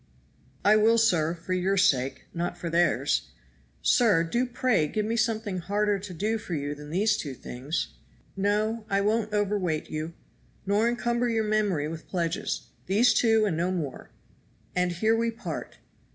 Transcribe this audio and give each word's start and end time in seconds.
"I 0.65 0.77
will, 0.77 0.97
sir, 0.97 1.35
for 1.35 1.53
your 1.53 1.77
sake, 1.77 2.23
not 2.33 2.57
for 2.57 2.71
theirs. 2.71 3.29
Sir, 3.83 4.23
do 4.23 4.47
pray 4.47 4.87
give 4.87 5.05
me 5.05 5.15
something 5.15 5.59
harder 5.59 5.99
to 5.99 6.11
do 6.11 6.39
for 6.39 6.55
you 6.55 6.73
than 6.73 6.89
these 6.89 7.15
two 7.15 7.35
things!" 7.35 7.89
"No, 8.35 8.83
I 8.89 8.99
won't 9.01 9.31
overweight 9.31 9.91
you 9.91 10.15
nor 10.65 10.89
encumber 10.89 11.29
your 11.29 11.43
memory 11.43 11.87
with 11.87 12.07
pledges 12.07 12.65
these 12.87 13.13
two 13.13 13.45
and 13.45 13.55
no 13.55 13.69
more. 13.69 14.09
And 14.75 14.91
here 14.91 15.15
we 15.15 15.29
part. 15.29 15.77